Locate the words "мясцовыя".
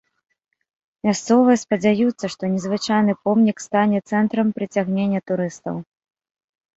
1.07-1.57